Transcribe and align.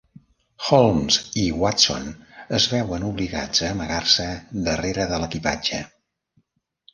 Holmes 0.67 1.17
i 1.41 1.43
Watson 1.63 2.07
es 2.59 2.65
veuen 2.71 3.05
obligats 3.11 3.61
a 3.61 3.69
amagar-se 3.75 4.27
darrere 4.71 5.07
de 5.13 5.21
l'equipatge. 5.27 5.85